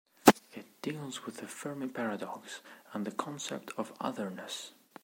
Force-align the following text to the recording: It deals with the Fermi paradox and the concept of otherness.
It 0.55 0.65
deals 0.81 1.27
with 1.27 1.37
the 1.37 1.47
Fermi 1.47 1.87
paradox 1.87 2.61
and 2.91 3.05
the 3.05 3.11
concept 3.11 3.69
of 3.77 3.93
otherness. 4.01 4.71